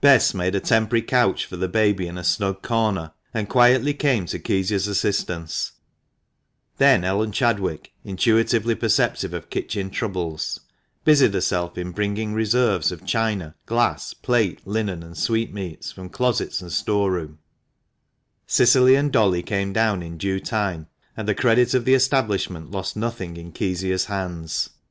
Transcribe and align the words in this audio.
Bess 0.00 0.32
made 0.32 0.54
a 0.54 0.60
temporary 0.60 1.02
couch 1.02 1.44
for 1.44 1.56
the 1.56 1.66
baby 1.66 2.06
in 2.06 2.16
a 2.16 2.22
snug 2.22 2.62
corner, 2.62 3.10
and 3.34 3.48
quietly 3.48 3.92
came 3.94 4.24
to 4.26 4.38
Kezia's 4.38 4.86
assistance; 4.86 5.72
then 6.78 7.02
Ellen 7.02 7.32
Chad 7.32 7.58
wick, 7.58 7.90
intuitively 8.04 8.76
perceptive 8.76 9.34
of 9.34 9.50
kitchen 9.50 9.90
troubles, 9.90 10.60
busied 11.04 11.34
herself 11.34 11.76
in 11.76 11.90
bringing 11.90 12.32
reserves 12.32 12.92
of 12.92 13.04
china, 13.04 13.56
glass, 13.66 14.14
plate, 14.14 14.64
linen, 14.64 15.02
and 15.02 15.18
sweetmeats 15.18 15.90
from 15.90 16.10
closets 16.10 16.60
and 16.62 16.70
store 16.70 17.10
room; 17.10 17.40
Cicily 18.46 18.94
and 18.94 19.10
Dolly 19.12 19.42
came 19.42 19.72
down 19.72 20.00
in 20.00 20.16
due 20.16 20.38
time; 20.38 20.86
and 21.16 21.26
the 21.26 21.34
credit 21.34 21.74
of 21.74 21.84
the 21.84 21.94
establishment 21.94 22.70
lost 22.70 22.94
nothing 22.96 23.36
in 23.36 23.50
Kezia's 23.50 24.04
hands, 24.04 24.10
HENRY 24.10 24.20
LIVERSEEGE. 24.20 24.20
From 24.20 24.20
an 24.20 24.20
Engraving. 24.20 24.22
THE 24.22 24.22
MANCHESTER 24.22 24.72
MAN. 24.72 24.82